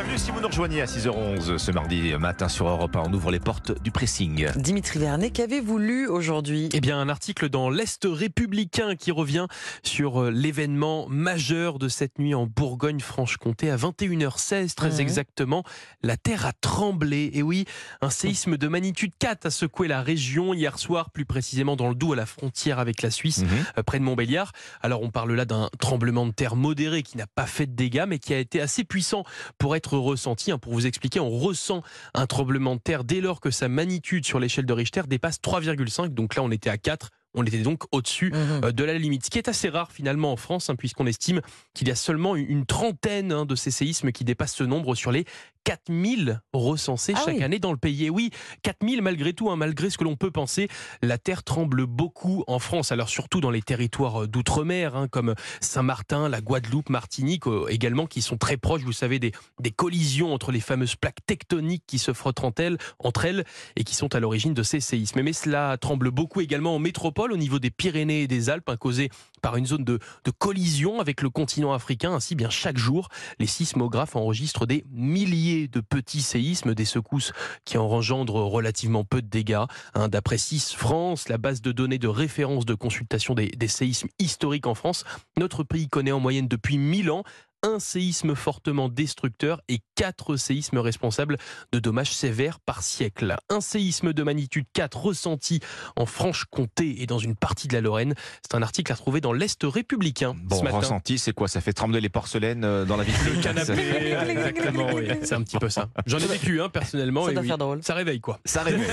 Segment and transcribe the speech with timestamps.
[0.00, 3.02] Bienvenue si vous nous rejoignez à 6h11 ce mardi matin sur Europe 1.
[3.04, 4.46] On ouvre les portes du pressing.
[4.56, 6.70] Dimitri Vernet, qu'avez-vous lu aujourd'hui?
[6.72, 9.46] Eh bien, un article dans l'Est républicain qui revient
[9.82, 15.64] sur euh, l'événement majeur de cette nuit en Bourgogne-Franche-Comté à 21h16, très exactement.
[16.02, 17.30] La terre a tremblé.
[17.34, 17.66] Et oui,
[18.00, 21.94] un séisme de magnitude 4 a secoué la région hier soir, plus précisément dans le
[21.94, 23.48] Doubs, à la frontière avec la Suisse, Mhm.
[23.76, 24.52] euh, près de Montbéliard.
[24.80, 28.06] Alors, on parle là d'un tremblement de terre modéré qui n'a pas fait de dégâts,
[28.08, 29.24] mais qui a été assez puissant
[29.58, 30.50] pour être ressenti.
[30.52, 30.58] hein.
[30.58, 31.82] Pour vous expliquer, on ressent
[32.14, 36.08] un tremblement de terre dès lors que sa magnitude sur l'échelle de Richter dépasse 3,5.
[36.14, 37.10] Donc là, on était à 4.
[37.34, 38.60] On était donc au-dessus Mhm.
[38.64, 39.24] euh, de la limite.
[39.24, 41.40] Ce qui est assez rare finalement en France, hein, puisqu'on estime
[41.74, 44.96] qu'il y a seulement une- une trentaine hein, de ces séismes qui dépassent ce nombre
[44.96, 45.24] sur les
[45.64, 47.42] 4000 recensés Ah chaque oui.
[47.42, 48.06] année dans le pays.
[48.06, 48.30] Et oui,
[48.62, 50.68] 4000 malgré tout, hein, malgré ce que l'on peut penser,
[51.02, 52.92] la terre tremble beaucoup en France.
[52.92, 58.06] Alors surtout dans les territoires euh, d'outre-mer, hein, comme Saint-Martin, la Guadeloupe, Martinique euh, également,
[58.06, 61.98] qui sont très proches, vous savez, des, des collisions entre les fameuses plaques tectoniques qui
[61.98, 63.44] se frottent entre elles, entre elles
[63.76, 65.22] et qui sont à l'origine de ces séismes.
[65.22, 68.76] Mais cela tremble beaucoup également en métropole, au niveau des Pyrénées et des Alpes, hein,
[68.76, 69.98] causé par une zone de,
[70.38, 72.12] collision avec le continent africain.
[72.12, 77.32] Ainsi, bien chaque jour, les sismographes enregistrent des milliers de petits séismes, des secousses
[77.64, 79.64] qui engendrent relativement peu de dégâts.
[79.94, 80.08] hein.
[80.08, 84.66] D'après CIS France, la base de données de référence de consultation des, des séismes historiques
[84.66, 85.04] en France,
[85.36, 87.24] notre pays connaît en moyenne depuis 1000 ans
[87.62, 91.36] un séisme fortement destructeur et quatre séismes responsables
[91.72, 93.36] de dommages sévères par siècle.
[93.50, 95.60] Un séisme de magnitude 4 ressenti
[95.96, 98.14] en Franche-Comté et dans une partie de la Lorraine.
[98.42, 100.78] C'est un article à trouver dans l'Est républicain Bon, ce matin.
[100.78, 101.48] ressenti, c'est quoi?
[101.48, 105.08] Ça fait trembler les porcelaines euh, dans la ville Le canapé, exactement, oui.
[105.22, 105.88] C'est un petit peu ça.
[106.06, 107.26] J'en ai vécu, hein, personnellement.
[107.26, 107.82] Ça et doit oui, faire drôle.
[107.82, 108.40] Ça réveille, quoi.
[108.46, 108.86] Ça réveille.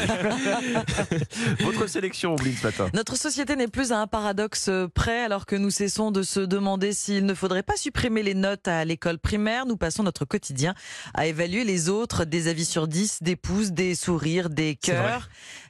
[1.61, 2.89] Votre sélection, Oublie ce matin.
[2.93, 6.91] Notre société n'est plus à un paradoxe près alors que nous cessons de se demander
[6.91, 9.65] s'il ne faudrait pas supprimer les notes à l'école primaire.
[9.65, 10.73] Nous passons notre quotidien
[11.13, 15.29] à évaluer les autres, des avis sur 10, des pouces, des sourires, des cœurs.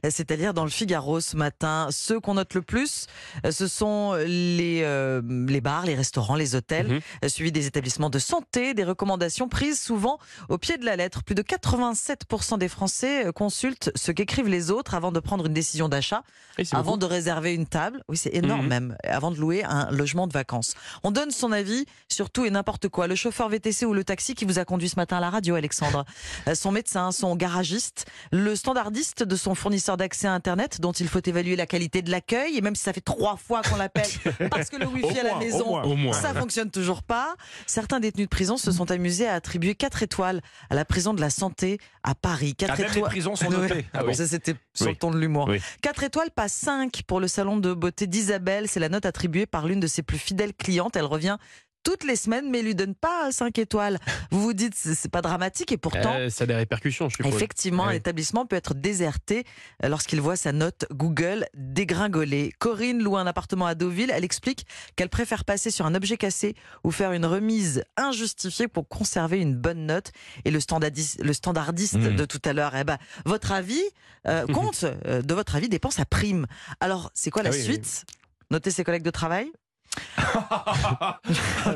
[0.10, 1.88] C'est à dire dans le Figaro ce matin.
[1.92, 3.08] Ceux qu'on note le plus,
[3.50, 7.00] ce sont les, euh, les bars, les restaurants, les hôtels, Mhm.
[7.26, 10.20] euh, suivis des établissements de santé, des recommandations prises souvent
[10.50, 11.24] au pied de la lettre.
[11.24, 15.54] Plus de 87% des Français euh, consultent ce qu'écrivent les autres avant de prendre une
[15.54, 16.24] décision d'achat
[16.72, 16.98] avant beaucoup.
[17.00, 18.68] de réserver une table, oui c'est énorme Mhm.
[18.70, 20.74] même, avant de louer un logement de vacances.
[21.04, 23.08] On donne son avis sur tout et n'importe quoi.
[23.08, 25.56] Le chauffeur VTC ou le taxi qui vous a conduit ce matin à la radio,
[25.56, 26.06] Alexandre,
[26.48, 31.08] Euh, son médecin, son garagiste, le standardiste de son fournisseur d'accès à Internet dont il
[31.08, 34.06] faut évaluer la qualité de l'accueil et même si ça fait trois fois qu'on l'appelle
[34.52, 35.84] parce que le wifi à la au maison, moins.
[35.84, 36.14] Au moins.
[36.14, 37.36] ça fonctionne toujours pas.
[37.66, 41.22] Certains détenus de prison se sont amusés à attribuer 4 étoiles à la prison de
[41.22, 42.54] la santé à Paris.
[42.56, 43.10] 4 Ah, même les étoiles.
[43.10, 43.86] prisons sont notées.
[43.94, 44.92] Ah oui, ça c'était sur Oui.
[44.94, 45.48] le ton de l'humour.
[45.50, 45.60] Oui.
[45.82, 48.68] 4 étoiles, pas 5 pour le salon de beauté d'Isabelle.
[48.68, 50.96] C'est la note attribuée par l'une de ses plus fidèles clientes.
[50.96, 51.38] Elle revient
[51.84, 53.98] toutes les semaines, mais lui donne pas 5 étoiles.
[54.32, 56.16] Vous vous dites, c'est pas dramatique, et pourtant.
[56.16, 57.34] Euh, ça a des répercussions, je suppose.
[57.34, 57.94] Effectivement, Ouais.
[57.94, 59.46] l'établissement peut être déserté
[59.84, 62.54] euh, lorsqu'il voit sa note Google dégringoler.
[62.60, 64.12] Corinne loue un appartement à Deauville.
[64.14, 68.88] Elle explique qu'elle préfère passer sur un objet cassé ou faire une remise injustifiée pour
[68.88, 70.12] conserver une bonne note.
[70.46, 72.16] Et le standardiste, le standardiste Mmh.
[72.16, 73.82] de tout à l'heure, eh ben, votre avis
[74.28, 76.46] euh, compte, euh, de votre avis, dépense à prime.
[76.80, 77.64] Alors, c'est quoi la Ah oui, oui.
[77.66, 78.06] suite?
[78.52, 79.52] Noter ses collègues de travail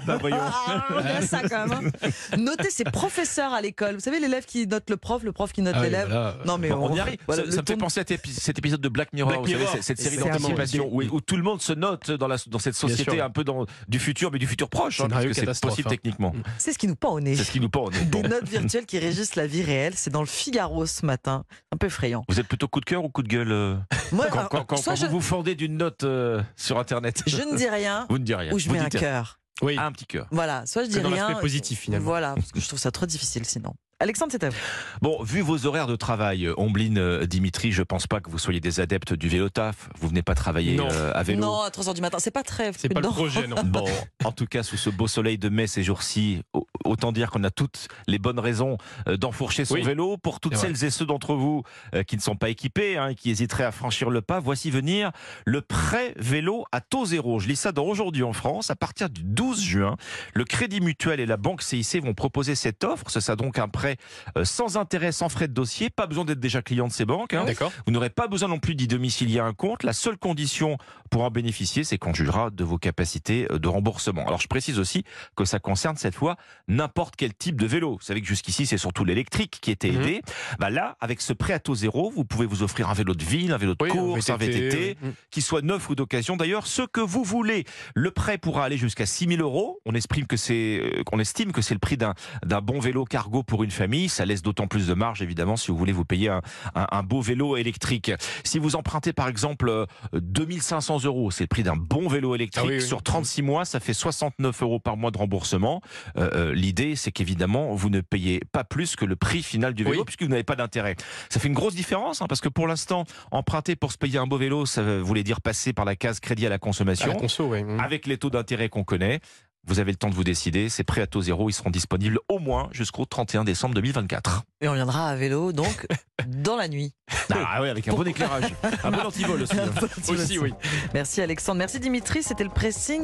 [0.05, 0.37] bah voyons.
[0.39, 1.91] Ah, y a ça quand même.
[2.03, 2.37] hein.
[2.37, 3.95] Noter ses professeurs à l'école.
[3.95, 6.07] Vous savez, l'élève qui note le prof, le prof qui note Ah oui, l'élève.
[6.07, 6.35] voilà.
[6.45, 7.17] Non, mais Bon, on y arrive.
[7.27, 9.41] voilà, ça ça me fait penser à cet épi- cet épisode de Black Mirror, Black
[9.41, 9.73] vous savez, Mirror.
[9.75, 12.75] cette- cette série d'anticipation où, où tout le monde se note dans, la, dans cette
[12.75, 15.87] société un peu dans, du futur, mais du futur proche, hein, parce que c'est possible
[15.87, 15.91] hein.
[15.91, 16.33] techniquement.
[16.57, 17.35] C'est ce qui nous pend au nez.
[17.35, 17.89] C'est ce qui nous pend.
[17.89, 19.93] Des notes virtuelles qui régissent la vie réelle.
[19.95, 21.43] C'est dans le Figaro ce matin.
[21.73, 22.23] Un peu effrayant.
[22.29, 23.75] Vous êtes plutôt coup de cœur ou coup de gueule euh,
[24.11, 27.23] Moi, quand, quand- quand- soit quand je, vous vous fendez d'une note euh, sur Internet
[27.27, 28.53] je ne dis rien Vous ne dites rien.
[28.53, 29.39] ou je Vous mets un cœur.
[29.61, 30.27] Oui, Ah, un petit cœur.
[30.31, 31.27] Voilà, soit je dis que dans rien.
[31.27, 32.05] l'aspect positif finalement.
[32.05, 33.73] Voilà, parce que je trouve ça trop difficile sinon.
[34.01, 34.55] Alexandre, c'est à vous.
[35.03, 38.39] Bon, vu vos horaires de travail, euh, Ombline, euh, Dimitri, je pense pas que vous
[38.39, 39.89] soyez des adeptes du vélo taf.
[39.99, 40.87] Vous venez pas travailler Non.
[40.91, 41.41] euh, à vélo.
[41.41, 43.57] Non, à 3h du matin, c'est pas très C'est pas le projet, non.
[43.63, 43.85] Bon,
[44.23, 47.43] en tout cas, sous ce beau soleil de mai ces jours-ci, au- autant dire qu'on
[47.43, 48.77] a toutes les bonnes raisons
[49.07, 49.83] euh, d'enfourcher son Oui.
[49.83, 50.17] vélo.
[50.17, 51.61] Pour toutes celles et ceux d'entre vous
[52.07, 55.11] qui ne sont pas équipés, hein, qui hésiteraient à franchir le pas, voici venir
[55.45, 57.39] le prêt vélo à taux zéro.
[57.39, 58.71] Je lis ça dans Aujourd'hui en France.
[58.71, 59.95] À partir du 12 juin,
[60.33, 63.09] le Crédit Mutuel et la Banque CIC vont proposer cette offre.
[63.11, 63.90] Ce sera donc un prêt
[64.37, 65.89] euh, sans intérêt, sans frais de dossier.
[65.89, 67.33] Pas besoin d'être déjà client de ces banques.
[67.33, 67.45] hein.
[67.85, 69.83] Vous n'aurez pas besoin non plus d'y domicilier un compte.
[69.83, 70.77] La seule condition
[71.09, 74.25] pour en bénéficier, c'est qu'on jugera de vos capacités euh, de remboursement.
[74.27, 75.03] Alors je précise aussi
[75.35, 76.35] que ça concerne cette fois
[76.67, 77.93] n'importe quel type de vélo.
[77.95, 80.01] Vous savez que jusqu'ici, c'est surtout l'électrique qui était Mhm.
[80.01, 80.21] aidé.
[80.59, 83.23] Bah là, avec ce prêt à taux zéro, vous pouvez vous offrir un vélo de
[83.23, 85.09] ville, un vélo de Oui, course, un VTT, oui.
[85.31, 86.37] qu'il soit neuf ou d'occasion.
[86.37, 87.65] D'ailleurs, ce que vous voulez,
[87.95, 89.79] le prêt pourra aller jusqu'à 6 000 euros.
[89.85, 92.13] On estime que c'est, euh, qu'on estime que c'est le prix d'un,
[92.45, 93.80] d'un bon vélo cargo pour une famille.
[94.09, 96.41] Ça laisse d'autant plus de marge, évidemment, si vous voulez vous payer un,
[96.75, 98.11] un- un beau vélo électrique.
[98.43, 102.63] Si vous empruntez, par exemple, euh, 2500 euros, c'est le prix d'un bon vélo électrique.
[102.65, 102.81] Ah oui, oui.
[102.81, 105.81] Sur 36 mois, ça fait 69 euros par mois de remboursement.
[106.17, 109.83] Euh, euh, l'idée, c'est qu'évidemment, vous ne payez pas plus que le prix final du
[109.83, 110.03] vélo, Oui.
[110.05, 110.95] puisque vous n'avez pas d'intérêt.
[111.29, 114.27] Ça fait une grosse différence, hein, parce que pour l'instant, emprunter pour se payer un
[114.27, 117.07] beau vélo, ça voulait dire passer par la case crédit à la À consommation.
[117.07, 117.53] la conso.
[117.79, 119.19] Avec les taux d'intérêt qu'on connaît,
[119.67, 120.69] vous avez le temps de vous décider.
[120.69, 124.43] Ces prêts à taux zéro, ils seront disponibles au moins jusqu'au 31 décembre 2024.
[124.61, 125.87] Et on viendra à vélo, donc,
[126.27, 126.93] dans la nuit.
[127.33, 128.53] Ah ouais, avec un bon éclairage,
[128.83, 129.57] un bon antivol aussi.
[129.57, 129.69] hein.
[130.09, 130.53] Aussi, oui.
[130.93, 131.59] Merci Alexandre.
[131.59, 132.23] Merci Dimitri.
[132.23, 132.99] C'était le pressing.